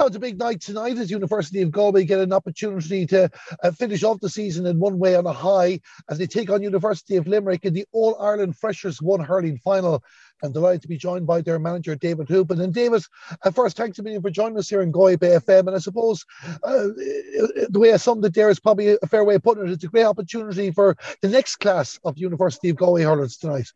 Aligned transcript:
Now 0.00 0.06
it's 0.06 0.16
a 0.16 0.18
big 0.18 0.38
night 0.38 0.62
tonight 0.62 0.96
as 0.96 1.10
University 1.10 1.60
of 1.60 1.70
Galway 1.70 2.04
get 2.04 2.20
an 2.20 2.32
opportunity 2.32 3.04
to 3.08 3.30
uh, 3.62 3.70
finish 3.70 4.02
off 4.02 4.18
the 4.20 4.30
season 4.30 4.64
in 4.64 4.78
one 4.78 4.98
way 4.98 5.14
on 5.14 5.26
a 5.26 5.32
high 5.34 5.78
as 6.08 6.16
they 6.16 6.26
take 6.26 6.48
on 6.48 6.62
University 6.62 7.16
of 7.16 7.26
Limerick 7.26 7.66
in 7.66 7.74
the 7.74 7.84
All 7.92 8.16
Ireland 8.18 8.56
Freshers 8.56 9.02
One 9.02 9.20
hurling 9.20 9.58
final. 9.58 10.02
I'm 10.42 10.52
delighted 10.52 10.80
to 10.80 10.88
be 10.88 10.96
joined 10.96 11.26
by 11.26 11.42
their 11.42 11.58
manager, 11.58 11.94
David 11.96 12.28
Hoopin. 12.28 12.62
And 12.62 12.72
David, 12.72 13.02
uh, 13.44 13.50
first, 13.50 13.76
thanks 13.76 13.98
a 13.98 14.02
million 14.02 14.22
for 14.22 14.30
joining 14.30 14.56
us 14.56 14.70
here 14.70 14.80
in 14.80 14.90
Galway 14.90 15.16
Bay 15.16 15.36
FM. 15.36 15.66
And 15.66 15.76
I 15.76 15.80
suppose 15.80 16.24
uh, 16.62 16.88
the 17.68 17.78
way 17.78 17.92
I 17.92 17.98
summed 17.98 18.24
it 18.24 18.32
there 18.32 18.48
is 18.48 18.58
probably 18.58 18.96
a 19.02 19.06
fair 19.06 19.22
way 19.22 19.34
of 19.34 19.42
putting 19.42 19.66
it. 19.66 19.70
It's 19.70 19.84
a 19.84 19.88
great 19.88 20.04
opportunity 20.04 20.70
for 20.70 20.96
the 21.20 21.28
next 21.28 21.56
class 21.56 22.00
of 22.04 22.16
University 22.16 22.70
of 22.70 22.76
Galway 22.76 23.02
hurlers 23.02 23.36
tonight. 23.36 23.70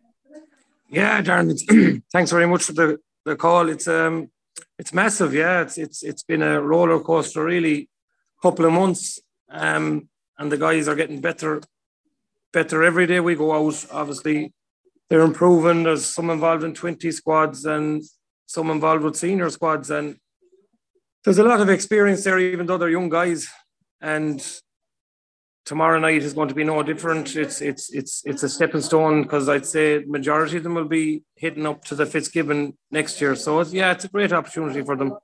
Yeah, 0.89 1.21
Darren, 1.21 2.03
thanks 2.13 2.31
very 2.31 2.47
much 2.47 2.63
for 2.63 2.73
the, 2.73 2.99
the 3.27 3.37
call. 3.37 3.69
It's 3.69 3.87
um 3.87 4.31
it's 4.79 4.93
massive, 4.93 5.35
yeah. 5.35 5.63
It's 5.63 5.79
it's 5.79 6.03
it's 6.03 6.23
been 6.23 6.43
a 6.43 6.61
roller 6.61 7.01
coaster, 7.01 7.45
really, 7.45 7.89
couple 8.43 8.65
of 8.65 8.73
months. 8.73 9.21
Um, 9.51 10.09
and 10.39 10.51
the 10.51 10.59
guys 10.59 10.89
are 10.89 10.97
getting 10.97 11.21
better, 11.21 11.63
better 12.53 12.83
every 12.83 13.07
day 13.07 13.21
we 13.21 13.37
go 13.37 13.53
out. 13.53 13.87
Obviously, 13.93 14.53
they're 15.09 15.21
improving. 15.21 15.85
There's 15.85 16.07
some 16.07 16.31
involved 16.31 16.65
in 16.65 16.75
20 16.75 17.11
squads 17.13 17.65
and 17.65 18.03
some 18.47 18.71
involved 18.71 19.05
with 19.05 19.17
senior 19.17 19.51
squads, 19.51 19.91
and 19.91 20.17
there's 21.25 21.39
a 21.39 21.45
lot 21.45 21.61
of 21.61 21.71
experience 21.71 22.25
there, 22.25 22.39
even 22.39 22.67
though 22.67 22.79
they're 22.79 22.91
young 22.91 23.09
guys. 23.09 23.49
And 24.01 24.45
tomorrow 25.65 25.99
night 25.99 26.23
is 26.23 26.33
going 26.33 26.49
to 26.49 26.55
be 26.55 26.65
no 26.65 26.83
different. 26.83 27.37
It's 27.37 27.61
it's 27.61 27.93
it's 27.93 28.23
it's 28.25 28.43
a 28.43 28.49
stepping 28.49 28.81
stone 28.81 29.23
because 29.23 29.49
I'd 29.49 29.67
say 29.67 30.05
majority 30.07 30.59
of 30.59 30.63
them 30.63 30.75
will 30.75 30.85
be 30.85 31.23
hitting 31.37 31.67
up 31.67 31.85
to 31.87 31.95
the 31.95 32.07
Fitzgibbon 32.07 32.77
next 32.91 33.21
year. 33.21 33.35
So 33.35 33.61
it's, 33.61 33.73
yeah, 33.73 33.93
it's 33.93 34.05
a 34.05 34.09
great 34.09 34.33
opportunity 34.33 34.83
for 34.83 34.97
them. 34.97 35.17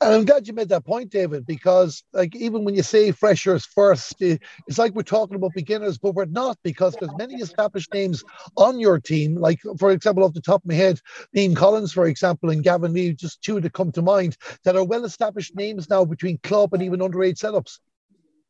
And 0.00 0.14
I'm 0.14 0.24
glad 0.24 0.46
you 0.46 0.52
made 0.52 0.68
that 0.68 0.84
point, 0.86 1.10
David, 1.10 1.44
because 1.44 2.04
like 2.12 2.36
even 2.36 2.64
when 2.64 2.76
you 2.76 2.84
say 2.84 3.10
freshers 3.10 3.66
first, 3.66 4.14
eh, 4.22 4.36
it's 4.68 4.78
like 4.78 4.94
we're 4.94 5.02
talking 5.02 5.34
about 5.34 5.54
beginners, 5.54 5.98
but 5.98 6.14
we're 6.14 6.26
not 6.26 6.56
because 6.62 6.94
there's 6.94 7.16
many 7.18 7.34
established 7.36 7.92
names 7.92 8.22
on 8.56 8.78
your 8.78 9.00
team. 9.00 9.34
Like 9.34 9.58
for 9.76 9.90
example, 9.90 10.22
off 10.22 10.34
the 10.34 10.40
top 10.40 10.62
of 10.62 10.68
my 10.68 10.74
head, 10.74 11.00
Liam 11.36 11.56
Collins, 11.56 11.92
for 11.92 12.06
example, 12.06 12.50
and 12.50 12.62
Gavin 12.62 12.92
Lee, 12.92 13.12
just 13.12 13.42
two 13.42 13.60
that 13.60 13.72
come 13.72 13.90
to 13.90 14.02
mind 14.02 14.36
that 14.62 14.76
are 14.76 14.84
well-established 14.84 15.56
names 15.56 15.90
now 15.90 16.04
between 16.04 16.38
club 16.44 16.72
and 16.74 16.82
even 16.84 17.00
underage 17.00 17.38
setups. 17.38 17.80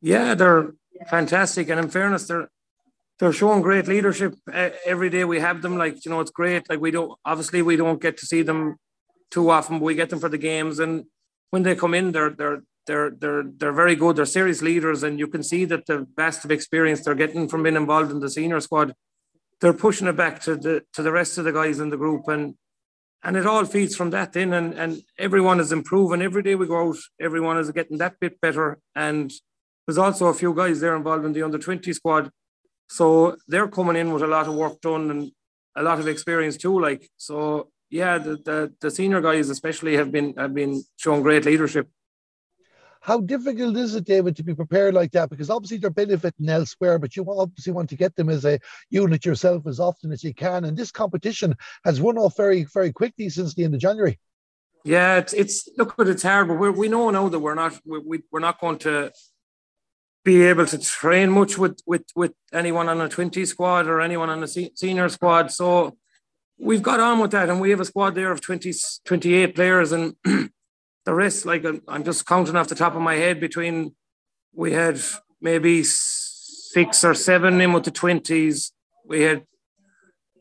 Yeah, 0.01 0.35
they're 0.35 0.73
fantastic, 1.09 1.69
and 1.69 1.81
in 1.81 1.91
fairness, 1.91 2.27
they're 2.27 2.49
they're 3.19 3.33
showing 3.33 3.63
great 3.63 3.89
leadership 3.89 4.37
every 4.53 5.11
day. 5.11 5.25
We 5.25 5.41
have 5.41 5.61
them, 5.63 5.77
like 5.77 6.05
you 6.05 6.11
know, 6.11 6.21
it's 6.21 6.31
great. 6.31 6.69
Like 6.69 6.81
we 6.81 6.91
don't 6.91 7.19
obviously 7.25 7.63
we 7.63 7.77
don't 7.77 8.01
get 8.01 8.17
to 8.19 8.27
see 8.27 8.43
them 8.43 8.77
too 9.31 9.51
often, 9.51 9.79
but 9.79 9.85
we 9.85 9.95
get 9.95 10.11
them 10.11 10.21
for 10.21 10.29
the 10.29 10.39
games, 10.39 10.79
and 10.79 11.05
when 11.51 11.63
they 11.63 11.75
come 11.75 11.95
in, 11.95 12.13
they're 12.13 12.31
they're 12.31 12.63
they're 12.87 13.11
they're 13.11 13.45
they're 13.45 13.73
very 13.73 13.97
good. 13.97 14.17
They're 14.17 14.27
serious 14.27 14.63
leaders, 14.63 15.03
and 15.03 15.19
you 15.19 15.27
can 15.27 15.43
see 15.43 15.65
that 15.67 15.87
the 15.87 16.07
best 16.17 16.45
of 16.45 16.51
experience 16.51 17.05
they're 17.05 17.15
getting 17.15 17.49
from 17.49 17.63
being 17.65 17.77
involved 17.77 18.11
in 18.11 18.21
the 18.21 18.31
senior 18.31 18.61
squad, 18.61 18.95
they're 19.61 19.73
pushing 19.73 20.07
it 20.07 20.17
back 20.17 20.41
to 20.43 20.57
the 20.57 20.83
to 20.93 21.03
the 21.03 21.13
rest 21.13 21.39
of 21.39 21.45
the 21.45 21.53
guys 21.53 21.81
in 21.81 21.91
the 21.91 21.97
group, 21.97 22.29
and 22.29 22.55
and 23.23 23.37
it 23.37 23.47
all 23.47 23.65
feeds 23.65 23.97
from 23.97 24.11
that 24.11 24.37
in, 24.37 24.53
and 24.53 24.75
and 24.75 25.03
everyone 25.19 25.59
is 25.59 25.73
improving 25.73 26.23
every 26.23 26.43
day 26.43 26.55
we 26.55 26.67
go 26.67 26.89
out. 26.89 26.97
Everyone 27.21 27.59
is 27.59 27.71
getting 27.73 27.99
that 27.99 28.21
bit 28.21 28.41
better, 28.41 28.79
and 28.95 29.33
there's 29.89 29.97
also 29.97 30.27
a 30.27 30.35
few 30.35 30.53
guys 30.53 30.81
there 30.81 30.95
involved 30.95 31.25
in 31.25 31.33
the 31.33 31.43
under 31.43 31.57
20 31.57 31.91
squad. 31.95 32.31
So 32.91 33.37
they're 33.49 33.69
coming 33.69 33.97
in 33.97 34.13
with 34.13 34.23
a 34.23 34.27
lot 34.27 34.47
of 34.47 34.55
work 34.55 34.83
done 34.83 35.11
and 35.11 35.33
a 35.75 35.83
lot 35.83 35.99
of 35.99 36.07
experience 36.07 36.59
too. 36.59 36.79
Like, 36.79 37.09
so 37.17 37.71
yeah, 37.89 38.19
the, 38.19 38.37
the, 38.37 38.75
the 38.83 38.91
senior 38.91 39.23
guys 39.23 39.49
especially 39.49 39.97
have 39.97 40.13
been 40.13 40.35
have 40.37 40.53
been 40.53 40.85
showing 40.99 41.23
great 41.23 41.47
leadership. 41.47 41.89
How 43.01 43.21
difficult 43.21 43.79
is 43.79 43.95
it, 43.95 44.05
David, 44.05 44.37
to 44.37 44.43
be 44.43 44.55
prepared 44.55 44.93
like 44.93 45.13
that? 45.13 45.31
Because 45.31 45.49
obviously 45.49 45.79
they're 45.79 45.89
benefiting 45.89 46.51
elsewhere, 46.51 46.99
but 46.99 47.17
you 47.17 47.25
obviously 47.27 47.73
want 47.73 47.89
to 47.89 47.97
get 47.97 48.15
them 48.15 48.29
as 48.29 48.45
a 48.45 48.59
unit 48.91 49.25
yourself 49.25 49.67
as 49.67 49.81
often 49.81 50.13
as 50.13 50.23
you 50.23 50.35
can. 50.35 50.67
And 50.67 50.77
this 50.77 50.91
competition 50.91 51.55
has 51.87 51.99
run 51.99 52.19
off 52.19 52.37
very, 52.37 52.65
very 52.65 52.93
quickly 52.93 53.31
since 53.31 53.55
the 53.55 53.65
end 53.65 53.75
of 53.75 53.81
January. 53.81 54.19
Yeah, 54.85 55.17
it's, 55.17 55.33
it's 55.33 55.67
look, 55.79 55.97
but 55.97 56.09
it's 56.09 56.25
hard. 56.25 56.49
But 56.49 56.59
we 56.59 56.69
we 56.69 56.89
know 56.89 57.09
now 57.09 57.31
that 57.31 57.39
we're 57.39 57.55
not 57.55 57.81
we, 57.87 58.21
we're 58.31 58.41
not 58.41 58.61
going 58.61 58.79
to 58.81 59.13
be 60.25 60.43
able 60.43 60.67
to 60.67 60.79
train 60.79 61.31
much 61.31 61.57
with 61.59 61.81
with 61.87 62.05
with 62.15 62.33
anyone 62.53 62.89
on 62.89 63.01
a 63.01 63.09
20 63.09 63.45
squad 63.47 63.87
or 63.87 64.01
anyone 64.01 64.31
on 64.31 64.43
a 64.43 64.49
senior 64.49 65.09
squad. 65.09 65.51
So 65.51 65.97
we've 66.59 66.83
got 66.83 67.01
on 67.01 67.21
with 67.21 67.31
that, 67.31 67.49
and 67.49 67.61
we 67.61 67.71
have 67.71 67.81
a 67.81 67.85
squad 67.85 68.15
there 68.15 68.33
of 68.33 68.41
20, 68.41 68.73
28 69.05 69.55
players, 69.55 69.93
and 69.93 70.15
the 70.25 71.15
rest, 71.15 71.47
like 71.47 71.65
I'm 71.87 72.05
just 72.05 72.27
counting 72.27 72.57
off 72.57 72.69
the 72.69 72.75
top 72.75 72.95
of 72.95 73.03
my 73.03 73.15
head, 73.15 73.41
between 73.41 73.95
we 74.55 74.73
had 74.73 75.01
maybe 75.41 75.85
six 75.85 77.05
or 77.05 77.15
seven 77.15 77.61
in 77.61 77.73
with 77.73 77.85
the 77.85 77.91
20s, 77.91 78.73
we 79.07 79.23
had 79.23 79.45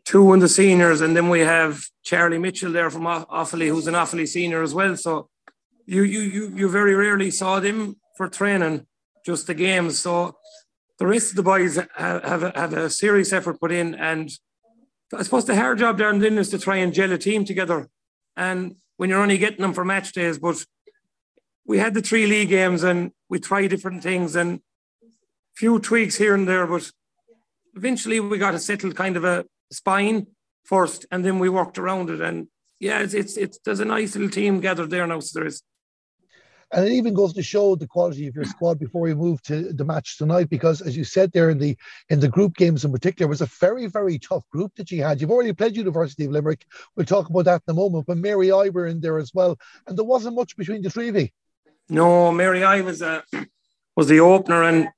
two 0.05 0.33
in 0.33 0.39
the 0.39 0.49
seniors, 0.49 1.01
and 1.01 1.15
then 1.15 1.29
we 1.29 1.41
have 1.41 1.83
Charlie 2.03 2.39
Mitchell 2.39 2.71
there 2.71 2.89
from 2.89 3.03
Offaly, 3.03 3.67
who's 3.67 3.87
an 3.87 3.93
Offaly 3.93 4.27
senior 4.27 4.63
as 4.63 4.73
well. 4.73 4.95
So 4.97 5.29
you 5.85 6.03
you 6.03 6.21
you 6.21 6.51
you 6.55 6.69
very 6.69 6.95
rarely 6.95 7.31
saw 7.31 7.59
them 7.59 7.97
for 8.17 8.27
training 8.27 8.87
just 9.27 9.45
the 9.45 9.53
games. 9.53 9.99
So 9.99 10.37
the 10.97 11.05
rest 11.05 11.31
of 11.31 11.35
the 11.35 11.43
boys 11.43 11.75
have, 11.75 12.23
have, 12.23 12.43
a, 12.43 12.51
have 12.55 12.73
a 12.73 12.89
serious 12.89 13.33
effort 13.33 13.59
put 13.59 13.73
in. 13.73 13.93
And 13.93 14.31
I 15.13 15.21
suppose 15.21 15.45
the 15.45 15.55
hard 15.55 15.79
job, 15.79 15.99
Darren, 15.99 16.21
then 16.21 16.37
is 16.37 16.49
to 16.49 16.57
try 16.57 16.77
and 16.77 16.93
gel 16.93 17.11
a 17.11 17.17
team 17.17 17.43
together. 17.43 17.89
And 18.37 18.77
when 18.95 19.09
you're 19.09 19.21
only 19.21 19.37
getting 19.37 19.61
them 19.61 19.73
for 19.73 19.83
match 19.83 20.13
days, 20.13 20.39
but 20.39 20.65
we 21.65 21.77
had 21.77 21.93
the 21.93 22.01
three 22.01 22.25
league 22.25 22.49
games 22.49 22.83
and 22.83 23.11
we 23.29 23.39
tried 23.39 23.67
different 23.67 24.01
things 24.01 24.35
and 24.37 24.61
few 25.57 25.79
tweaks 25.79 26.15
here 26.15 26.33
and 26.33 26.47
there, 26.47 26.65
but 26.65 26.89
eventually 27.75 28.21
we 28.21 28.37
got 28.37 28.55
a 28.55 28.59
settled 28.59 28.95
kind 28.95 29.17
of 29.17 29.25
a 29.25 29.45
spine 29.71 30.27
first, 30.63 31.05
and 31.11 31.25
then 31.25 31.39
we 31.39 31.49
worked 31.49 31.77
around 31.77 32.09
it. 32.09 32.21
And 32.21 32.47
yeah, 32.79 32.99
it's 32.99 33.13
it's, 33.13 33.35
it's 33.37 33.59
there's 33.65 33.81
a 33.81 33.85
nice 33.85 34.15
little 34.15 34.29
team 34.29 34.61
gathered 34.61 34.89
there 34.89 35.05
now. 35.05 35.19
So 35.19 35.39
there 35.39 35.47
is. 35.47 35.61
And 36.73 36.85
it 36.85 36.91
even 36.91 37.13
goes 37.13 37.33
to 37.33 37.43
show 37.43 37.75
the 37.75 37.87
quality 37.87 38.27
of 38.27 38.35
your 38.35 38.43
squad 38.43 38.77
before 38.77 39.07
you 39.07 39.15
move 39.15 39.41
to 39.43 39.71
the 39.71 39.85
match 39.85 40.17
tonight, 40.17 40.49
because 40.49 40.81
as 40.81 40.97
you 40.97 41.05
said 41.05 41.31
there 41.31 41.49
in 41.49 41.59
the 41.59 41.77
in 42.09 42.19
the 42.19 42.27
group 42.27 42.55
games 42.55 42.83
in 42.83 42.91
particular, 42.91 43.29
was 43.29 43.41
a 43.41 43.45
very, 43.45 43.87
very 43.87 44.19
tough 44.19 44.43
group 44.49 44.73
that 44.75 44.91
you 44.91 45.01
had. 45.01 45.21
You've 45.21 45.31
already 45.31 45.53
played 45.53 45.77
University 45.77 46.25
of 46.25 46.31
Limerick. 46.31 46.65
We'll 46.95 47.05
talk 47.05 47.29
about 47.29 47.45
that 47.45 47.61
in 47.67 47.71
a 47.71 47.75
moment, 47.75 48.05
but 48.05 48.17
Mary 48.17 48.51
I 48.51 48.69
were 48.69 48.87
in 48.87 48.99
there 48.99 49.17
as 49.17 49.33
well. 49.33 49.57
And 49.87 49.97
there 49.97 50.05
wasn't 50.05 50.35
much 50.35 50.57
between 50.57 50.81
the 50.81 50.89
three 50.89 51.09
of 51.09 51.15
you. 51.15 51.29
No, 51.89 52.31
Mary 52.33 52.63
I 52.63 52.81
was 52.81 53.01
uh, 53.01 53.21
was 53.95 54.07
the 54.07 54.19
opener 54.19 54.63
and 54.63 54.89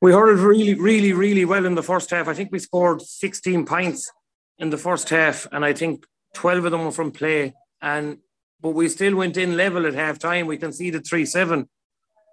we 0.00 0.12
hurled 0.12 0.38
really, 0.38 0.74
really, 0.74 1.12
really 1.12 1.44
well 1.44 1.64
in 1.64 1.74
the 1.74 1.82
first 1.82 2.10
half. 2.10 2.28
I 2.28 2.34
think 2.34 2.52
we 2.52 2.58
scored 2.58 3.00
16 3.00 3.64
points 3.64 4.12
in 4.58 4.70
the 4.70 4.76
first 4.76 5.08
half, 5.08 5.46
and 5.52 5.64
I 5.64 5.72
think 5.72 6.06
12 6.34 6.66
of 6.66 6.70
them 6.70 6.84
were 6.84 6.92
from 6.92 7.12
play. 7.12 7.54
And 7.80 8.18
but 8.60 8.70
we 8.70 8.88
still 8.88 9.16
went 9.16 9.36
in 9.36 9.56
level 9.56 9.86
at 9.86 9.94
half 9.94 10.18
time. 10.18 10.46
We 10.46 10.56
conceded 10.56 11.06
3 11.06 11.24
7. 11.24 11.68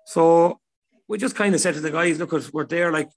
So 0.05 0.59
we 1.07 1.17
just 1.17 1.35
kind 1.35 1.53
of 1.53 1.61
said 1.61 1.75
to 1.75 1.81
the 1.81 1.91
guys, 1.91 2.19
look, 2.19 2.31
we're 2.53 2.65
there, 2.65 2.91
like, 2.91 3.09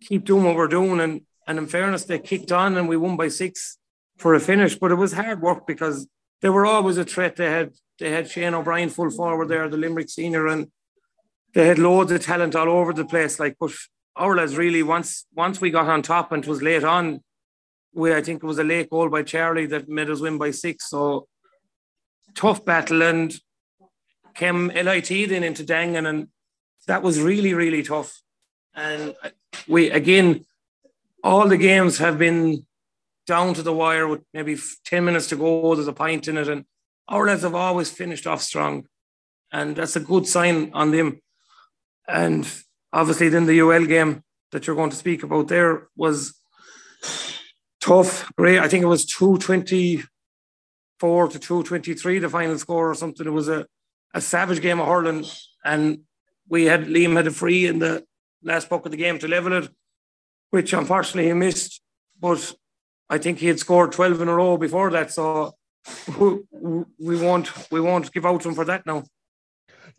keep 0.00 0.24
doing 0.24 0.44
what 0.44 0.56
we're 0.56 0.68
doing. 0.68 1.00
And, 1.00 1.22
and 1.46 1.58
in 1.58 1.66
fairness, 1.66 2.04
they 2.04 2.18
kicked 2.18 2.52
on 2.52 2.76
and 2.76 2.88
we 2.88 2.96
won 2.96 3.16
by 3.16 3.28
six 3.28 3.78
for 4.18 4.34
a 4.34 4.40
finish. 4.40 4.76
But 4.76 4.92
it 4.92 4.96
was 4.96 5.12
hard 5.12 5.42
work 5.42 5.66
because 5.66 6.06
they 6.40 6.48
were 6.48 6.66
always 6.66 6.98
a 6.98 7.04
threat. 7.04 7.36
They 7.36 7.50
had 7.50 7.72
they 7.98 8.10
had 8.10 8.30
Shane 8.30 8.54
O'Brien 8.54 8.88
full 8.88 9.10
forward 9.10 9.48
there, 9.48 9.68
the 9.68 9.76
Limerick 9.76 10.08
senior, 10.08 10.46
and 10.46 10.68
they 11.52 11.66
had 11.66 11.78
loads 11.78 12.12
of 12.12 12.24
talent 12.24 12.56
all 12.56 12.68
over 12.68 12.92
the 12.92 13.04
place. 13.04 13.38
Like, 13.38 13.56
but 13.60 13.72
our 14.16 14.36
lads 14.36 14.56
really 14.56 14.82
once 14.82 15.26
once 15.34 15.60
we 15.60 15.70
got 15.70 15.88
on 15.88 16.02
top 16.02 16.32
and 16.32 16.44
it 16.44 16.48
was 16.48 16.62
late 16.62 16.84
on, 16.84 17.20
we 17.92 18.14
I 18.14 18.22
think 18.22 18.42
it 18.42 18.46
was 18.46 18.58
a 18.58 18.64
late 18.64 18.90
goal 18.90 19.08
by 19.08 19.22
Charlie 19.22 19.66
that 19.66 19.88
made 19.88 20.10
us 20.10 20.20
win 20.20 20.38
by 20.38 20.50
six. 20.50 20.88
So 20.88 21.26
tough 22.34 22.64
battle 22.64 23.02
and 23.02 23.34
came 24.34 24.68
LIT 24.68 25.08
then 25.08 25.42
into 25.42 25.64
Dangan 25.64 26.08
and 26.08 26.28
that 26.86 27.02
was 27.02 27.20
really, 27.20 27.54
really 27.54 27.82
tough. 27.82 28.20
And 28.74 29.14
we, 29.68 29.90
again, 29.90 30.44
all 31.22 31.48
the 31.48 31.56
games 31.56 31.98
have 31.98 32.18
been 32.18 32.66
down 33.26 33.54
to 33.54 33.62
the 33.62 33.72
wire 33.72 34.08
with 34.08 34.22
maybe 34.32 34.56
10 34.86 35.04
minutes 35.04 35.28
to 35.28 35.36
go. 35.36 35.74
There's 35.74 35.86
a 35.86 35.92
pint 35.92 36.28
in 36.28 36.36
it. 36.36 36.48
And 36.48 36.64
our 37.08 37.26
lads 37.26 37.42
have 37.42 37.54
always 37.54 37.90
finished 37.90 38.26
off 38.26 38.42
strong. 38.42 38.86
And 39.52 39.76
that's 39.76 39.96
a 39.96 40.00
good 40.00 40.26
sign 40.26 40.70
on 40.74 40.90
them. 40.90 41.20
And 42.08 42.48
obviously, 42.92 43.28
then 43.28 43.46
the 43.46 43.60
UL 43.60 43.86
game 43.86 44.22
that 44.52 44.66
you're 44.66 44.76
going 44.76 44.90
to 44.90 44.96
speak 44.96 45.22
about 45.22 45.48
there 45.48 45.88
was 45.96 46.34
tough. 47.80 48.32
Great. 48.36 48.58
I 48.58 48.68
think 48.68 48.82
it 48.82 48.88
was 48.88 49.04
220 49.06 50.02
four 51.00 51.28
to 51.28 51.38
two 51.38 51.62
twenty 51.62 51.94
three, 51.94 52.18
the 52.18 52.28
final 52.28 52.58
score 52.58 52.90
or 52.90 52.94
something. 52.94 53.26
It 53.26 53.30
was 53.30 53.48
a, 53.48 53.66
a 54.14 54.20
savage 54.20 54.60
game 54.60 54.78
of 54.80 54.86
hurling, 54.86 55.24
and 55.64 56.00
we 56.48 56.66
had 56.66 56.84
Liam 56.84 57.16
had 57.16 57.26
a 57.26 57.30
free 57.30 57.66
in 57.66 57.78
the 57.78 58.04
last 58.42 58.68
puck 58.68 58.84
of 58.84 58.92
the 58.92 58.98
game 58.98 59.18
to 59.18 59.28
level 59.28 59.54
it, 59.54 59.68
which 60.50 60.72
unfortunately 60.72 61.26
he 61.26 61.32
missed. 61.32 61.80
But 62.20 62.54
I 63.08 63.18
think 63.18 63.38
he 63.38 63.48
had 63.48 63.58
scored 63.58 63.92
twelve 63.92 64.20
in 64.20 64.28
a 64.28 64.34
row 64.34 64.56
before 64.56 64.90
that, 64.90 65.10
so 65.10 65.54
we 66.18 67.16
won't 67.16 67.50
we 67.72 67.80
won't 67.80 68.12
give 68.12 68.26
out 68.26 68.42
them 68.42 68.54
for 68.54 68.66
that 68.66 68.84
now. 68.86 69.04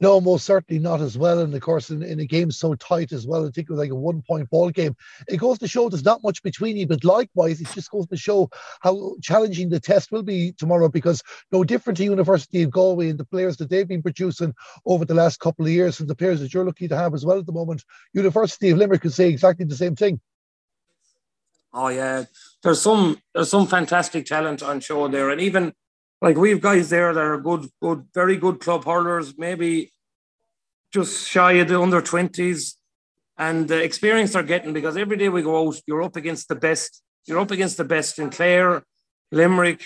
No, 0.02 0.20
most 0.20 0.46
certainly 0.46 0.80
not 0.80 1.00
as 1.00 1.16
well. 1.16 1.40
And 1.40 1.54
of 1.54 1.62
course, 1.62 1.92
in, 1.92 2.02
in 2.02 2.20
a 2.20 2.26
game 2.26 2.50
so 2.50 2.74
tight 2.74 3.12
as 3.12 3.28
well, 3.28 3.48
I 3.48 3.52
think 3.52 3.70
it 3.70 3.74
was 3.74 3.80
like 3.80 3.92
a 3.92 3.96
one 3.96 4.24
point 4.24 4.50
ball 4.50 4.72
game. 4.72 4.96
It 5.28 5.38
goes 5.38 5.60
to 5.60 5.68
show 5.68 5.88
there's 5.90 6.04
not 6.04 6.24
much 6.24 6.42
between 6.42 6.76
you, 6.76 6.88
but 6.88 7.04
likewise, 7.04 7.62
it 7.62 7.68
just 7.72 7.92
goes 7.92 8.08
to 8.08 8.18
show 8.18 8.50
how 8.82 9.16
challenging 9.22 9.70
the 9.70 9.80
test 9.80 10.12
will 10.12 10.24
be 10.24 10.54
tomorrow 10.54 10.90
because 10.90 11.22
no 11.52 11.64
different 11.64 11.98
to 11.98 12.04
University 12.04 12.64
of 12.64 12.72
Galway 12.72 13.10
and 13.10 13.20
the 13.20 13.26
players 13.26 13.58
that 13.58 13.70
they've 13.70 13.88
been 13.88 14.02
producing 14.02 14.56
over 14.88 15.06
the 15.06 15.14
last 15.14 15.40
couple 15.40 15.66
of 15.66 15.72
years 15.72 16.00
and 16.00 16.10
the 16.10 16.16
players 16.16 16.40
that 16.40 16.52
you're 16.52 16.66
lucky 16.66 16.88
to 16.88 16.98
have 16.98 17.14
as 17.14 17.24
well 17.24 17.38
at 17.38 17.46
the 17.46 17.52
moment. 17.52 17.86
University 18.14 18.72
of 18.72 18.80
Limerick 18.80 19.02
could 19.02 19.14
say 19.14 19.30
exactly 19.30 19.66
the 19.66 19.76
same 19.76 19.96
thing. 19.96 20.20
Oh 21.74 21.90
yeah, 21.90 22.26
there's 22.64 22.82
some 22.82 23.22
there's 23.36 23.52
some 23.52 23.68
fantastic 23.68 24.26
talent 24.26 24.64
on 24.64 24.80
show 24.80 25.08
there, 25.08 25.30
and 25.30 25.40
even 25.40 25.74
like 26.22 26.38
we've 26.38 26.62
guys 26.62 26.90
there 26.90 27.14
that 27.14 27.24
are 27.24 27.40
good, 27.40 27.68
good, 27.82 28.06
very 28.14 28.38
good 28.38 28.60
club 28.60 28.86
hurlers, 28.86 29.38
maybe 29.38 29.92
just 30.94 31.28
shy 31.28 31.54
of 31.54 31.68
the 31.68 31.80
under 31.80 32.02
20s. 32.02 32.76
And 33.38 33.68
the 33.68 33.82
experience 33.82 34.34
they're 34.34 34.44
getting 34.44 34.74
because 34.74 34.98
every 34.98 35.18
day 35.18 35.30
we 35.30 35.42
go 35.42 35.68
out, 35.68 35.82
you're 35.88 36.04
up 36.04 36.16
against 36.16 36.48
the 36.48 36.56
best. 36.56 37.02
You're 37.26 37.40
up 37.40 37.50
against 37.50 37.78
the 37.78 37.86
best 37.86 38.20
in 38.20 38.30
Clare, 38.30 38.84
Limerick. 39.32 39.84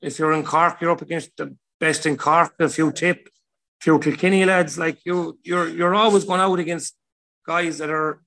If 0.00 0.18
you're 0.18 0.32
in 0.32 0.42
Cork, 0.42 0.80
you're 0.80 0.92
up 0.92 1.02
against 1.02 1.36
the 1.36 1.54
best 1.80 2.06
in 2.06 2.16
Cork. 2.16 2.54
A 2.58 2.68
few 2.68 2.92
tip, 2.92 3.28
if 3.80 3.86
you 3.86 3.98
Kilkenny 3.98 4.44
lads, 4.44 4.78
like 4.78 5.04
you, 5.04 5.38
you're 5.42 5.68
you're 5.68 5.94
always 5.94 6.24
going 6.24 6.40
out 6.40 6.58
against 6.58 6.94
guys 7.46 7.78
that 7.78 7.90
are 7.90 8.22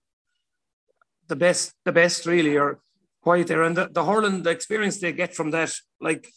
the 1.28 1.36
best, 1.36 1.74
the 1.86 1.92
best 1.92 2.26
really, 2.26 2.58
are 2.58 2.80
quite 3.22 3.48
there. 3.48 3.64
And 3.64 3.78
the, 3.78 3.90
the 3.92 4.04
hurling, 4.04 4.44
the 4.44 4.50
experience 4.50 5.00
they 5.00 5.12
get 5.12 5.36
from 5.36 5.52
that, 5.52 5.74
like 6.02 6.28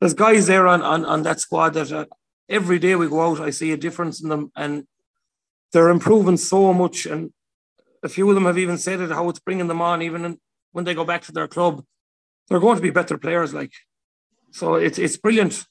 there's 0.00 0.14
guys 0.14 0.46
there 0.46 0.66
on, 0.66 0.82
on, 0.82 1.04
on 1.04 1.22
that 1.22 1.40
squad 1.40 1.74
that 1.74 1.92
uh, 1.92 2.06
every 2.48 2.78
day 2.78 2.94
we 2.94 3.08
go 3.08 3.22
out, 3.22 3.40
I 3.40 3.50
see 3.50 3.72
a 3.72 3.76
difference 3.76 4.22
in 4.22 4.28
them 4.28 4.52
and 4.56 4.86
they're 5.72 5.88
improving 5.88 6.36
so 6.36 6.72
much. 6.72 7.06
And 7.06 7.32
a 8.02 8.08
few 8.08 8.28
of 8.28 8.34
them 8.34 8.44
have 8.44 8.58
even 8.58 8.78
said 8.78 9.00
it, 9.00 9.10
how 9.10 9.28
it's 9.28 9.40
bringing 9.40 9.68
them 9.68 9.80
on, 9.80 10.02
even 10.02 10.38
when 10.72 10.84
they 10.84 10.94
go 10.94 11.04
back 11.04 11.22
to 11.22 11.32
their 11.32 11.48
club, 11.48 11.84
they're 12.48 12.60
going 12.60 12.76
to 12.76 12.82
be 12.82 12.90
better 12.90 13.18
players. 13.18 13.54
Like, 13.54 13.72
so 14.50 14.74
it's, 14.74 14.98
it's 14.98 15.16
brilliant 15.16 15.64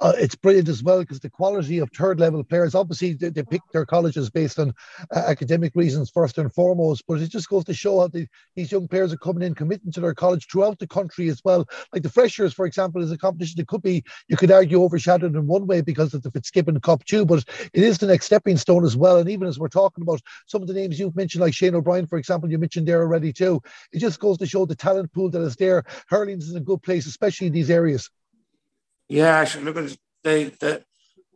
uh, 0.00 0.12
it's 0.18 0.34
brilliant 0.34 0.68
as 0.68 0.82
well 0.82 1.00
because 1.00 1.20
the 1.20 1.30
quality 1.30 1.78
of 1.78 1.88
third 1.90 2.18
level 2.18 2.42
players, 2.42 2.74
obviously, 2.74 3.12
they, 3.12 3.28
they 3.28 3.42
pick 3.42 3.60
their 3.72 3.86
colleges 3.86 4.28
based 4.28 4.58
on 4.58 4.74
uh, 5.14 5.18
academic 5.26 5.72
reasons 5.74 6.10
first 6.10 6.36
and 6.38 6.52
foremost, 6.52 7.04
but 7.06 7.20
it 7.20 7.30
just 7.30 7.48
goes 7.48 7.64
to 7.64 7.74
show 7.74 8.00
how 8.00 8.08
the, 8.08 8.26
these 8.56 8.72
young 8.72 8.88
players 8.88 9.12
are 9.12 9.18
coming 9.18 9.42
in, 9.42 9.54
committing 9.54 9.92
to 9.92 10.00
their 10.00 10.14
college 10.14 10.46
throughout 10.50 10.78
the 10.78 10.86
country 10.86 11.28
as 11.28 11.40
well. 11.44 11.66
Like 11.92 12.02
the 12.02 12.10
Freshers, 12.10 12.52
for 12.52 12.66
example, 12.66 13.02
is 13.02 13.12
a 13.12 13.18
competition 13.18 13.54
that 13.58 13.68
could 13.68 13.82
be, 13.82 14.02
you 14.28 14.36
could 14.36 14.50
argue, 14.50 14.82
overshadowed 14.82 15.36
in 15.36 15.46
one 15.46 15.66
way 15.66 15.80
because 15.80 16.12
of 16.12 16.22
the 16.22 16.30
Fitzgibbon 16.30 16.80
Cup 16.80 17.04
too, 17.04 17.24
but 17.24 17.44
it 17.72 17.82
is 17.82 17.98
the 17.98 18.06
next 18.06 18.26
stepping 18.26 18.56
stone 18.56 18.84
as 18.84 18.96
well. 18.96 19.18
And 19.18 19.30
even 19.30 19.46
as 19.46 19.58
we're 19.58 19.68
talking 19.68 20.02
about 20.02 20.20
some 20.46 20.60
of 20.60 20.68
the 20.68 20.74
names 20.74 20.98
you've 20.98 21.16
mentioned, 21.16 21.42
like 21.42 21.54
Shane 21.54 21.74
O'Brien, 21.74 22.06
for 22.06 22.18
example, 22.18 22.50
you 22.50 22.58
mentioned 22.58 22.88
there 22.88 23.02
already 23.02 23.32
too, 23.32 23.62
it 23.92 24.00
just 24.00 24.18
goes 24.18 24.38
to 24.38 24.46
show 24.46 24.66
the 24.66 24.74
talent 24.74 25.12
pool 25.12 25.30
that 25.30 25.40
is 25.40 25.56
there. 25.56 25.84
Hurling's 26.08 26.50
in 26.50 26.56
a 26.56 26.60
good 26.60 26.82
place, 26.82 27.06
especially 27.06 27.46
in 27.46 27.52
these 27.52 27.70
areas. 27.70 28.10
Yeah, 29.14 29.36
actually, 29.36 29.66
look 29.66 29.76
at 29.76 29.96
the 30.24 30.52
the 30.58 30.84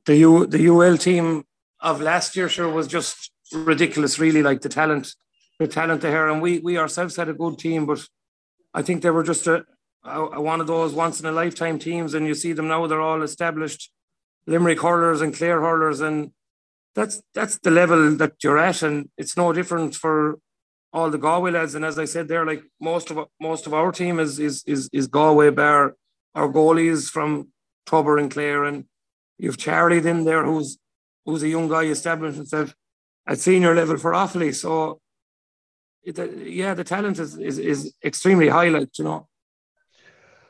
the 0.05 0.17
U 0.17 0.47
the 0.47 0.67
UL 0.67 0.97
team 0.97 1.45
of 1.79 2.01
last 2.01 2.35
year 2.35 2.49
sure 2.49 2.69
was 2.69 2.89
just 2.89 3.31
ridiculous, 3.53 4.19
really. 4.19 4.43
Like 4.43 4.63
the 4.63 4.69
talent, 4.69 5.15
the 5.61 5.69
talent 5.69 6.01
there, 6.01 6.29
and 6.29 6.43
we 6.43 6.59
we 6.59 6.77
ourselves 6.77 7.15
had 7.15 7.29
a 7.29 7.35
good 7.43 7.57
team, 7.57 7.87
but 7.87 8.01
I 8.75 8.83
think 8.83 9.03
they 9.03 9.11
were 9.11 9.23
just 9.23 9.47
a, 9.47 9.65
a 10.05 10.41
one 10.41 10.61
of 10.61 10.67
those 10.67 10.93
once 10.93 11.21
in 11.21 11.27
a 11.27 11.31
lifetime 11.31 11.79
teams, 11.79 12.15
and 12.15 12.27
you 12.27 12.35
see 12.35 12.53
them 12.53 12.67
now; 12.67 12.89
they're 12.89 13.09
all 13.11 13.23
established 13.23 13.93
Limerick 14.49 14.81
hurlers 14.81 15.21
and 15.21 15.33
Clare 15.33 15.61
hurlers, 15.61 16.01
and 16.01 16.33
that's 16.97 17.23
that's 17.33 17.61
the 17.61 17.71
level 17.71 18.17
that 18.17 18.43
you're 18.43 18.59
at, 18.59 18.83
and 18.83 19.09
it's 19.17 19.37
no 19.37 19.53
different 19.53 19.95
for 19.95 20.41
all 20.93 21.11
the 21.11 21.25
Galway 21.27 21.53
lads. 21.53 21.77
And 21.77 21.85
as 21.85 21.97
I 21.97 22.07
said 22.07 22.27
there, 22.27 22.45
like 22.45 22.65
most 22.81 23.13
of 23.13 23.29
most 23.41 23.69
of 23.69 23.73
our 23.73 23.93
team 23.93 24.19
is 24.19 24.41
is 24.41 24.65
is, 24.67 24.91
is 24.93 25.07
Galway 25.07 25.51
bar 25.51 25.95
our 26.35 26.49
goalies 26.49 27.09
from 27.09 27.53
Tubber 27.89 28.19
and 28.19 28.31
Clare, 28.31 28.65
and 28.65 28.85
you've 29.39 29.57
Charlie 29.57 30.07
in 30.07 30.25
there 30.25 30.45
who's 30.45 30.79
who's 31.25 31.43
a 31.43 31.49
young 31.49 31.69
guy 31.69 31.85
established 31.85 32.37
himself 32.37 32.75
at 33.27 33.39
senior 33.39 33.75
level 33.75 33.97
for 33.97 34.13
Offaly. 34.13 34.55
So, 34.55 35.01
it, 36.03 36.19
uh, 36.19 36.25
yeah, 36.25 36.75
the 36.75 36.85
talent 36.85 37.19
is, 37.19 37.37
is 37.39 37.59
is 37.59 37.95
extremely 38.05 38.49
high, 38.49 38.69
like 38.69 38.91
you 38.99 39.05
know. 39.05 39.27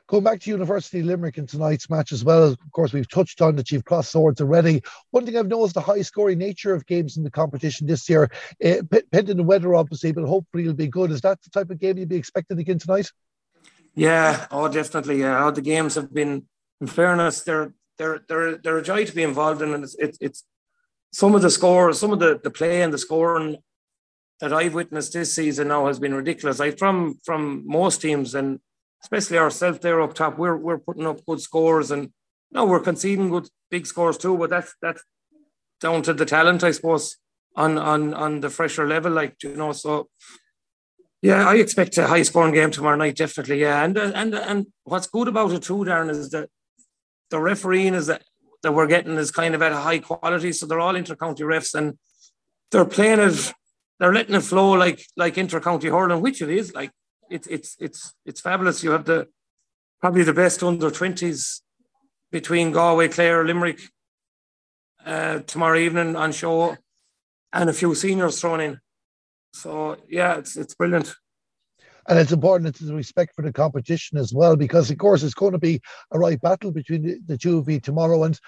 Going 0.08 0.24
back 0.24 0.40
to 0.40 0.50
University 0.50 1.02
Limerick 1.02 1.36
in 1.36 1.46
tonight's 1.46 1.90
match 1.90 2.12
as 2.12 2.24
well, 2.24 2.44
of 2.44 2.72
course, 2.72 2.94
we've 2.94 3.10
touched 3.10 3.42
on 3.42 3.56
that 3.56 3.70
you've 3.70 3.84
crossed 3.84 4.10
swords 4.10 4.40
already. 4.40 4.80
One 5.10 5.26
thing 5.26 5.36
I've 5.36 5.48
noticed 5.48 5.74
the 5.74 5.82
high 5.82 6.00
scoring 6.00 6.38
nature 6.38 6.72
of 6.74 6.86
games 6.86 7.18
in 7.18 7.24
the 7.24 7.30
competition 7.30 7.86
this 7.86 8.08
year, 8.08 8.30
uh, 8.64 8.76
pending 9.12 9.36
the 9.36 9.42
weather, 9.42 9.74
obviously, 9.74 10.12
but 10.12 10.24
hopefully 10.24 10.62
it'll 10.62 10.74
be 10.74 10.88
good. 10.88 11.10
Is 11.10 11.20
that 11.20 11.42
the 11.42 11.50
type 11.50 11.68
of 11.68 11.78
game 11.78 11.98
you'd 11.98 12.08
be 12.08 12.16
expecting 12.16 12.58
again 12.58 12.78
tonight? 12.78 13.12
Yeah, 13.94 14.46
oh, 14.50 14.68
definitely. 14.68 15.20
Yeah, 15.20 15.44
oh, 15.44 15.50
the 15.50 15.60
games 15.60 15.94
have 15.96 16.14
been 16.14 16.46
in 16.80 16.86
fairness, 16.86 17.42
they're 17.42 17.72
they're 17.98 18.20
they're 18.28 18.56
they're 18.58 18.78
a 18.78 18.82
joy 18.82 19.04
to 19.04 19.14
be 19.14 19.22
involved 19.22 19.62
in, 19.62 19.74
and 19.74 19.84
it's 19.84 19.96
it's, 19.98 20.18
it's 20.20 20.44
some 21.12 21.34
of 21.34 21.42
the 21.42 21.50
scores, 21.50 21.98
some 21.98 22.12
of 22.12 22.18
the 22.18 22.40
the 22.42 22.50
play 22.50 22.82
and 22.82 22.92
the 22.92 22.98
scoring 22.98 23.58
that 24.40 24.52
I've 24.52 24.74
witnessed 24.74 25.12
this 25.12 25.34
season 25.34 25.68
now 25.68 25.86
has 25.86 25.98
been 25.98 26.14
ridiculous. 26.14 26.60
Like 26.60 26.78
from 26.78 27.18
from 27.24 27.64
most 27.66 28.00
teams, 28.00 28.34
and 28.34 28.60
especially 29.02 29.38
ourselves 29.38 29.80
there 29.80 30.00
up 30.00 30.14
top, 30.14 30.38
we're 30.38 30.56
we're 30.56 30.78
putting 30.78 31.06
up 31.06 31.24
good 31.26 31.40
scores, 31.40 31.90
and 31.90 32.12
no, 32.52 32.64
we're 32.64 32.80
conceding 32.80 33.30
good 33.30 33.48
big 33.70 33.86
scores 33.86 34.18
too. 34.18 34.36
But 34.36 34.50
that's 34.50 34.74
that's 34.80 35.02
down 35.80 36.02
to 36.02 36.14
the 36.14 36.24
talent, 36.24 36.62
I 36.62 36.70
suppose, 36.70 37.16
on 37.56 37.78
on 37.78 38.14
on 38.14 38.40
the 38.40 38.50
fresher 38.50 38.86
level, 38.86 39.12
like 39.12 39.42
you 39.42 39.56
know. 39.56 39.72
So 39.72 40.08
yeah, 41.20 41.48
I 41.48 41.56
expect 41.56 41.98
a 41.98 42.06
high 42.06 42.22
scoring 42.22 42.54
game 42.54 42.70
tomorrow 42.70 42.96
night, 42.96 43.16
definitely. 43.16 43.60
Yeah, 43.60 43.82
and 43.82 43.98
and 43.98 44.34
and 44.34 44.66
what's 44.84 45.08
good 45.08 45.26
about 45.26 45.52
it 45.52 45.62
too, 45.62 45.78
Darren, 45.78 46.10
is 46.10 46.30
that 46.30 46.48
the 47.30 47.40
refereeing 47.40 47.94
is 47.94 48.06
that 48.06 48.22
that 48.62 48.72
we're 48.72 48.86
getting 48.86 49.16
is 49.16 49.30
kind 49.30 49.54
of 49.54 49.62
at 49.62 49.72
a 49.72 49.76
high 49.76 49.98
quality. 49.98 50.52
So 50.52 50.66
they're 50.66 50.80
all 50.80 50.94
intercounty 50.94 51.40
refs 51.40 51.74
and 51.74 51.96
they're 52.70 52.84
playing 52.84 53.20
it, 53.20 53.52
they're 53.98 54.12
letting 54.12 54.34
it 54.34 54.40
flow 54.42 54.72
like 54.72 55.04
like 55.16 55.34
intercounty 55.34 55.90
hurling, 55.90 56.20
which 56.20 56.42
it 56.42 56.50
is. 56.50 56.74
Like 56.74 56.90
it's 57.30 57.46
it's 57.46 57.76
it's 57.78 58.14
it's 58.24 58.40
fabulous. 58.40 58.82
You 58.82 58.92
have 58.92 59.04
the 59.04 59.28
probably 60.00 60.22
the 60.22 60.32
best 60.32 60.62
under 60.62 60.90
twenties 60.90 61.62
between 62.30 62.72
Galway, 62.72 63.08
Clare, 63.08 63.44
Limerick 63.44 63.80
uh, 65.04 65.40
tomorrow 65.40 65.78
evening 65.78 66.16
on 66.16 66.32
show, 66.32 66.76
and 67.52 67.70
a 67.70 67.72
few 67.72 67.94
seniors 67.94 68.40
thrown 68.40 68.60
in. 68.60 68.80
So 69.52 69.96
yeah, 70.08 70.36
it's 70.36 70.56
it's 70.56 70.74
brilliant 70.74 71.14
and 72.08 72.18
it's 72.18 72.32
important 72.32 72.74
to 72.74 72.84
the 72.84 72.94
respect 72.94 73.34
for 73.36 73.42
the 73.42 73.52
competition 73.52 74.18
as 74.18 74.32
well 74.32 74.56
because 74.56 74.90
of 74.90 74.96
course 74.98 75.22
it's 75.22 75.34
going 75.34 75.52
to 75.52 75.58
be 75.58 75.80
a 76.12 76.18
right 76.18 76.40
battle 76.40 76.72
between 76.72 77.02
the, 77.02 77.18
the 77.26 77.36
two 77.36 77.58
of 77.58 77.68
you 77.68 77.78
tomorrow. 77.80 78.24
And 78.24 78.38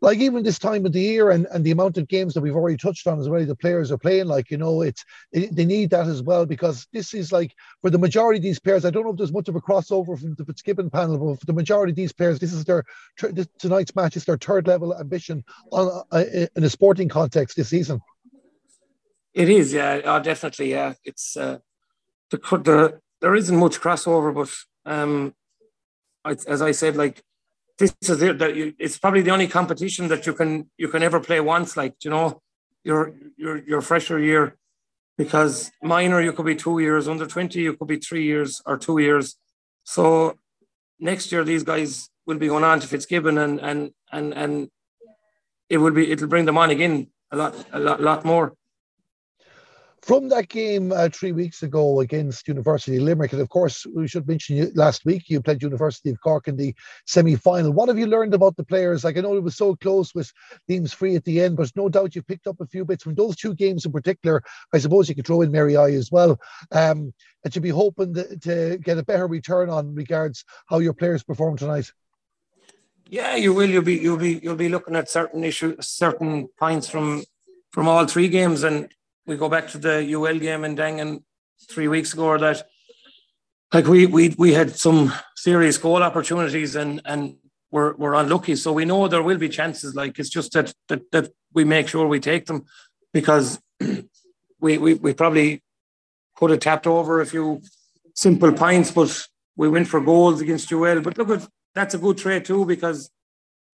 like 0.00 0.18
even 0.18 0.42
this 0.42 0.58
time 0.58 0.86
of 0.86 0.92
the 0.92 1.00
year 1.00 1.30
and, 1.30 1.46
and 1.52 1.64
the 1.64 1.70
amount 1.70 1.98
of 1.98 2.08
games 2.08 2.32
that 2.34 2.40
we've 2.40 2.54
already 2.54 2.76
touched 2.76 3.06
on 3.06 3.20
as 3.20 3.28
well 3.28 3.44
the 3.44 3.56
players 3.56 3.90
are 3.90 3.98
playing 3.98 4.26
like 4.26 4.50
you 4.50 4.56
know 4.56 4.82
it's 4.82 5.04
they, 5.32 5.46
they 5.46 5.64
need 5.64 5.90
that 5.90 6.06
as 6.06 6.22
well 6.22 6.46
because 6.46 6.86
this 6.92 7.12
is 7.12 7.32
like 7.32 7.52
for 7.80 7.90
the 7.90 7.98
majority 7.98 8.38
of 8.38 8.42
these 8.44 8.60
players 8.60 8.84
i 8.84 8.90
don't 8.90 9.02
know 9.02 9.10
if 9.10 9.16
there's 9.16 9.32
much 9.32 9.48
of 9.48 9.56
a 9.56 9.60
crossover 9.60 10.16
from 10.18 10.34
the 10.36 10.44
Fitzgibbon 10.44 10.90
panel 10.90 11.18
but 11.18 11.40
for 11.40 11.46
the 11.46 11.52
majority 11.52 11.90
of 11.90 11.96
these 11.96 12.12
players 12.12 12.38
this 12.38 12.52
is 12.52 12.64
their 12.64 12.84
this, 13.30 13.48
tonight's 13.58 13.94
match 13.96 14.16
is 14.16 14.24
their 14.24 14.38
third 14.38 14.68
level 14.68 14.96
ambition 14.96 15.44
on 15.72 16.04
uh, 16.12 16.24
in 16.54 16.62
a 16.62 16.70
sporting 16.70 17.08
context 17.08 17.56
this 17.56 17.68
season. 17.68 18.00
It 19.32 19.48
is 19.48 19.72
yeah 19.72 20.00
oh, 20.04 20.20
definitely 20.20 20.70
yeah. 20.70 20.94
It's 21.04 21.36
uh 21.36 21.58
the, 22.30 22.38
the 22.38 23.00
there 23.20 23.34
isn't 23.34 23.56
much 23.56 23.80
crossover, 23.80 24.34
but 24.34 24.50
um, 24.90 25.34
I, 26.24 26.36
as 26.46 26.60
I 26.62 26.72
said, 26.72 26.96
like 26.96 27.22
this 27.78 27.94
is 28.02 28.22
it. 28.22 28.38
That 28.38 28.54
you, 28.54 28.74
it's 28.78 28.98
probably 28.98 29.22
the 29.22 29.30
only 29.30 29.48
competition 29.48 30.08
that 30.08 30.26
you 30.26 30.32
can 30.32 30.70
you 30.76 30.88
can 30.88 31.02
ever 31.02 31.20
play 31.20 31.40
once. 31.40 31.76
Like 31.76 31.94
you 32.04 32.10
know, 32.10 32.40
your 32.84 33.14
your 33.36 33.56
your 33.64 33.80
fresher 33.80 34.18
year, 34.18 34.56
because 35.16 35.72
minor 35.82 36.20
you 36.20 36.32
could 36.32 36.46
be 36.46 36.56
two 36.56 36.78
years, 36.78 37.08
under 37.08 37.26
twenty 37.26 37.60
you 37.60 37.74
could 37.74 37.88
be 37.88 37.98
three 37.98 38.24
years 38.24 38.62
or 38.66 38.76
two 38.76 38.98
years. 38.98 39.36
So 39.84 40.38
next 40.98 41.32
year 41.32 41.44
these 41.44 41.62
guys 41.62 42.08
will 42.26 42.38
be 42.38 42.48
going 42.48 42.64
on 42.64 42.80
to 42.80 42.86
Fitzgibbon 42.86 43.38
and 43.38 43.60
and 43.60 43.90
and 44.12 44.32
and 44.34 44.68
it 45.68 45.78
will 45.78 45.92
be 45.92 46.10
it'll 46.10 46.28
bring 46.28 46.44
them 46.44 46.58
on 46.58 46.70
again 46.70 47.08
a 47.30 47.36
lot 47.36 47.54
a 47.72 47.78
lot 47.78 48.00
lot 48.00 48.24
more 48.24 48.54
from 50.04 50.28
that 50.28 50.48
game 50.48 50.92
uh, 50.92 51.08
three 51.08 51.32
weeks 51.32 51.62
ago 51.62 52.00
against 52.00 52.46
University 52.46 52.98
Limerick, 52.98 53.32
and 53.32 53.40
of 53.40 53.48
course, 53.48 53.86
we 53.86 54.06
should 54.06 54.28
mention 54.28 54.54
you, 54.56 54.70
last 54.74 55.06
week 55.06 55.30
you 55.30 55.40
played 55.40 55.62
University 55.62 56.10
of 56.10 56.20
Cork 56.20 56.46
in 56.46 56.56
the 56.56 56.74
semi 57.06 57.36
final. 57.36 57.72
What 57.72 57.88
have 57.88 57.98
you 57.98 58.06
learned 58.06 58.34
about 58.34 58.54
the 58.56 58.64
players? 58.64 59.02
Like, 59.02 59.16
I 59.16 59.22
know 59.22 59.34
it 59.34 59.42
was 59.42 59.56
so 59.56 59.74
close 59.76 60.14
with 60.14 60.30
teams 60.68 60.92
free 60.92 61.16
at 61.16 61.24
the 61.24 61.40
end, 61.40 61.56
but 61.56 61.72
no 61.74 61.88
doubt 61.88 62.14
you've 62.14 62.26
picked 62.26 62.46
up 62.46 62.60
a 62.60 62.66
few 62.66 62.84
bits 62.84 63.02
from 63.02 63.14
those 63.14 63.36
two 63.36 63.54
games 63.54 63.86
in 63.86 63.92
particular. 63.92 64.42
I 64.74 64.78
suppose 64.78 65.08
you 65.08 65.14
could 65.14 65.26
throw 65.26 65.40
in 65.40 65.50
Mary 65.50 65.74
I 65.74 65.92
as 65.92 66.12
well. 66.12 66.38
Um, 66.70 67.14
that 67.42 67.54
you'd 67.54 67.62
be 67.62 67.70
hoping 67.70 68.12
to, 68.14 68.38
to 68.40 68.78
get 68.78 68.98
a 68.98 69.04
better 69.04 69.26
return 69.26 69.70
on 69.70 69.94
regards 69.94 70.44
how 70.66 70.80
your 70.80 70.94
players 70.94 71.22
performed 71.22 71.60
tonight. 71.60 71.90
Yeah, 73.08 73.36
you 73.36 73.54
will. 73.54 73.70
You'll 73.70 73.82
be 73.82 73.96
you'll 73.96 74.18
be 74.18 74.40
you'll 74.42 74.54
be 74.54 74.68
looking 74.68 74.96
at 74.96 75.08
certain 75.08 75.44
issues, 75.44 75.88
certain 75.88 76.48
points 76.58 76.90
from 76.90 77.24
from 77.70 77.88
all 77.88 78.06
three 78.06 78.28
games, 78.28 78.64
and 78.64 78.90
we 79.26 79.36
go 79.36 79.48
back 79.48 79.68
to 79.68 79.78
the 79.78 80.12
UL 80.14 80.38
game 80.38 80.64
in 80.64 80.76
Dangan 80.76 81.22
three 81.70 81.88
weeks 81.88 82.12
ago 82.12 82.26
or 82.26 82.38
that 82.38 82.66
like 83.72 83.86
we 83.86 84.06
we 84.06 84.34
we 84.38 84.52
had 84.52 84.76
some 84.76 85.12
serious 85.36 85.78
goal 85.78 86.02
opportunities 86.02 86.76
and 86.76 87.00
and 87.04 87.36
we're 87.70 87.94
we're 87.94 88.14
unlucky. 88.14 88.54
So 88.54 88.72
we 88.72 88.84
know 88.84 89.08
there 89.08 89.22
will 89.22 89.38
be 89.38 89.48
chances. 89.48 89.94
Like 89.94 90.18
it's 90.18 90.30
just 90.30 90.52
that 90.52 90.72
that, 90.88 91.10
that 91.10 91.32
we 91.52 91.64
make 91.64 91.88
sure 91.88 92.06
we 92.06 92.20
take 92.20 92.46
them 92.46 92.66
because 93.12 93.60
we, 94.60 94.78
we 94.78 94.94
we 94.94 95.12
probably 95.12 95.62
could 96.36 96.50
have 96.50 96.60
tapped 96.60 96.86
over 96.86 97.20
a 97.20 97.26
few 97.26 97.62
simple 98.14 98.52
pints, 98.52 98.92
but 98.92 99.26
we 99.56 99.68
went 99.68 99.88
for 99.88 100.00
goals 100.00 100.40
against 100.40 100.72
UL. 100.72 101.00
But 101.00 101.18
look 101.18 101.30
at 101.30 101.48
that's 101.74 101.94
a 101.94 101.98
good 101.98 102.18
trade 102.18 102.44
too 102.44 102.64
because 102.64 103.10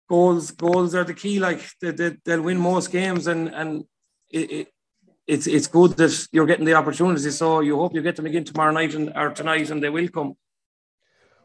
goals 0.09 0.51
goals 0.51 0.93
are 0.93 1.05
the 1.05 1.13
key. 1.13 1.39
Like 1.39 1.61
they, 1.79 1.91
they, 1.91 2.17
they'll 2.25 2.41
win 2.41 2.57
most 2.57 2.91
games 2.91 3.27
and 3.27 3.47
and 3.47 3.85
it, 4.29 4.51
it, 4.51 4.67
it's 5.27 5.47
it's 5.47 5.67
good 5.67 5.91
that 5.97 6.27
you're 6.31 6.45
getting 6.45 6.65
the 6.65 6.73
opportunity. 6.73 7.29
So 7.31 7.61
you 7.61 7.77
hope 7.77 7.95
you 7.95 8.01
get 8.01 8.15
them 8.15 8.25
again 8.25 8.43
tomorrow 8.43 8.71
night 8.71 8.93
and 8.93 9.11
or 9.15 9.31
tonight, 9.31 9.69
and 9.69 9.81
they 9.81 9.89
will 9.89 10.07
come. 10.07 10.35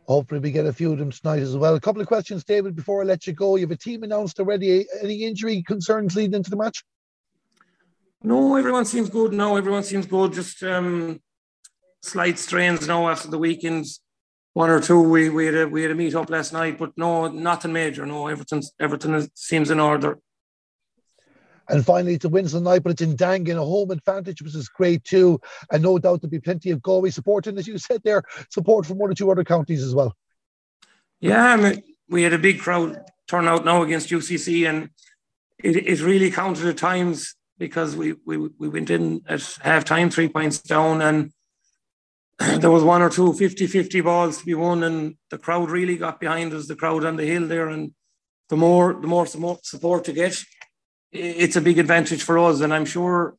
Hopefully, 0.07 0.41
we 0.41 0.51
get 0.51 0.67
a 0.67 0.73
few 0.73 0.93
of 0.93 0.99
them 0.99 1.11
tonight 1.11 1.41
as 1.41 1.57
well. 1.57 1.75
A 1.75 1.81
couple 1.81 2.03
of 2.03 2.09
questions, 2.09 2.45
David, 2.45 2.75
before 2.75 3.03
I 3.03 3.05
let 3.05 3.27
you 3.27 3.33
go. 3.33 3.57
You 3.57 3.63
have 3.63 3.71
a 3.71 3.77
team 3.77 4.03
announced 4.03 4.41
already. 4.41 4.87
Any 5.03 5.25
injury 5.25 5.63
concerns 5.63 6.17
leading 6.17 6.35
into 6.35 6.51
the 6.51 6.57
match? 6.57 6.83
No, 8.23 8.57
everyone 8.57 8.85
seems 8.85 9.09
good 9.09 9.33
now. 9.33 9.57
Everyone 9.57 9.83
seems 9.83 10.07
good. 10.07 10.33
Just 10.33 10.63
um, 10.63 11.21
slight 12.03 12.39
strains 12.39 12.87
now 12.87 13.09
after 13.09 13.29
the 13.29 13.39
weekends. 13.39 14.01
One 14.53 14.69
or 14.69 14.81
two. 14.81 15.01
We 15.01 15.31
we 15.31 15.47
had 15.47 15.55
a 15.55 15.69
we 15.69 15.83
had 15.83 15.93
a 15.93 15.95
meet 15.95 16.15
up 16.15 16.29
last 16.29 16.53
night, 16.53 16.77
but 16.77 16.91
no, 16.97 17.29
nothing 17.29 17.73
major. 17.73 18.05
No, 18.05 18.27
everything 18.27 18.63
everything 18.79 19.31
seems 19.35 19.71
in 19.71 19.81
order. 19.81 20.19
And 21.71 21.87
finally, 21.87 22.19
to 22.19 22.37
it's 22.37 22.53
in 22.53 23.17
Dangan, 23.17 23.57
a 23.57 23.65
home 23.65 23.93
advantage, 23.93 24.43
which 24.43 24.57
is 24.57 24.69
great 24.69 25.05
too. 25.05 25.41
And 25.71 25.83
no 25.83 25.99
doubt 25.99 26.21
there'll 26.21 26.31
be 26.31 26.41
plenty 26.41 26.71
of 26.73 26.83
Galway 26.83 27.11
support. 27.11 27.47
And 27.47 27.59
as 27.59 27.69
you 27.69 27.79
said 27.79 28.03
there, 28.03 28.25
support 28.51 28.87
from 28.87 28.99
one 28.99 29.11
or 29.11 29.15
two 29.15 29.31
other 29.31 29.45
counties 29.45 29.85
as 29.85 29.95
well. 29.95 30.17
Yeah, 31.21 31.75
we 32.09 32.25
had 32.25 32.33
a 32.33 32.39
big 32.39 32.59
crowd 32.61 32.99
turnout 33.29 33.65
now 33.65 33.83
against 33.83 34.11
UCC, 34.11 34.69
and 34.69 34.91
it, 35.63 35.77
it 35.77 36.01
really 36.01 36.31
counted 36.31 36.67
at 36.67 36.77
times 36.79 37.37
because 37.59 37.95
we, 37.95 38.15
we, 38.27 38.37
we 38.59 38.69
went 38.69 38.91
in 38.91 39.23
at 39.29 39.59
half 39.63 39.85
time, 39.85 40.11
three 40.11 40.29
points 40.29 40.59
down, 40.59 41.01
and 41.03 41.31
there 42.61 42.71
was 42.71 42.83
one 42.83 43.03
or 43.03 43.11
two 43.11 43.33
50 43.35 43.67
50 43.67 44.01
balls 44.01 44.39
to 44.39 44.47
be 44.47 44.55
won, 44.55 44.83
and 44.83 45.17
the 45.31 45.39
crowd 45.39 45.71
really 45.71 45.97
got 45.97 46.19
behind 46.19 46.53
us, 46.53 46.67
the 46.67 46.75
crowd 46.75 47.05
on 47.05 47.17
the 47.17 47.27
hill 47.27 47.47
there. 47.47 47.69
And 47.69 47.93
the 48.49 48.57
more 48.57 48.95
the 48.95 49.07
more 49.07 49.27
support 49.27 50.05
to 50.05 50.13
get, 50.13 50.43
it's 51.13 51.57
a 51.57 51.61
big 51.61 51.79
advantage 51.79 52.23
for 52.23 52.39
us. 52.39 52.61
And 52.61 52.73
I'm 52.73 52.85
sure 52.85 53.37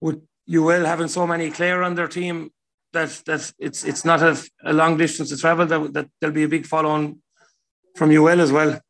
with 0.00 0.22
UL 0.52 0.84
having 0.84 1.08
so 1.08 1.26
many 1.26 1.50
Clare 1.50 1.82
on 1.82 1.94
their 1.94 2.08
team 2.08 2.50
that 2.92 3.22
that 3.26 3.52
it's 3.58 3.84
it's 3.84 4.04
not 4.04 4.22
a, 4.22 4.38
a 4.64 4.72
long 4.72 4.96
distance 4.96 5.30
to 5.30 5.36
travel 5.36 5.66
that, 5.66 5.92
that 5.92 6.08
there'll 6.20 6.34
be 6.34 6.42
a 6.42 6.48
big 6.48 6.66
follow 6.66 6.90
on 6.90 7.20
from 7.96 8.10
UL 8.10 8.40
as 8.40 8.52
well. 8.52 8.80